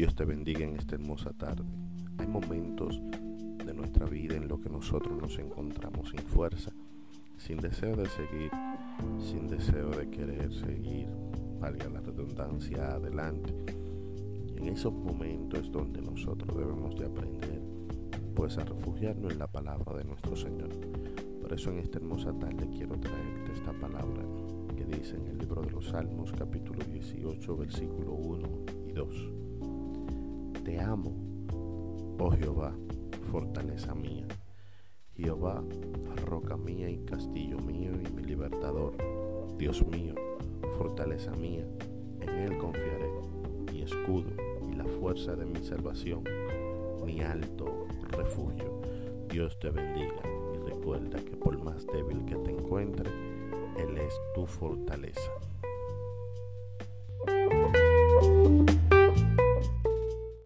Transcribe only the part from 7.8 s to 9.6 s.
de seguir, sin